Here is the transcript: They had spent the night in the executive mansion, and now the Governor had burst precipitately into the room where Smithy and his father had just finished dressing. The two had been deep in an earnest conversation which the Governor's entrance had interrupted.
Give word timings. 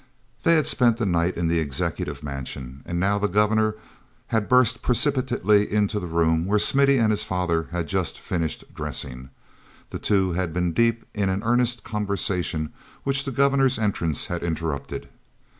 They 0.41 0.55
had 0.55 0.65
spent 0.65 0.97
the 0.97 1.05
night 1.05 1.37
in 1.37 1.47
the 1.47 1.59
executive 1.59 2.23
mansion, 2.23 2.81
and 2.87 2.99
now 2.99 3.19
the 3.19 3.27
Governor 3.27 3.75
had 4.29 4.49
burst 4.49 4.81
precipitately 4.81 5.71
into 5.71 5.99
the 5.99 6.07
room 6.07 6.47
where 6.47 6.57
Smithy 6.57 6.97
and 6.97 7.11
his 7.11 7.23
father 7.23 7.67
had 7.71 7.87
just 7.87 8.17
finished 8.19 8.73
dressing. 8.73 9.29
The 9.91 9.99
two 9.99 10.31
had 10.31 10.53
been 10.55 10.73
deep 10.73 11.05
in 11.13 11.29
an 11.29 11.43
earnest 11.43 11.83
conversation 11.83 12.73
which 13.03 13.25
the 13.25 13.31
Governor's 13.31 13.77
entrance 13.77 14.25
had 14.25 14.41
interrupted. 14.41 15.07